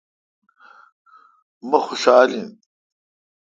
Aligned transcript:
مہ 1.69 1.79
خوشال 1.85 2.29
این۔ 2.35 2.49